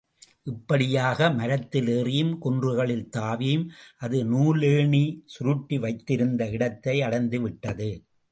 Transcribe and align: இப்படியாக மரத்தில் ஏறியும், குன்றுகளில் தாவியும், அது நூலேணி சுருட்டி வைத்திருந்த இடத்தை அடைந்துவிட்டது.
இப்படியாக 0.43 1.29
மரத்தில் 1.29 1.87
ஏறியும், 1.87 2.31
குன்றுகளில் 2.37 3.09
தாவியும், 3.17 3.69
அது 3.97 4.23
நூலேணி 4.23 5.21
சுருட்டி 5.25 5.79
வைத்திருந்த 5.79 6.49
இடத்தை 6.49 7.01
அடைந்துவிட்டது. 7.01 7.89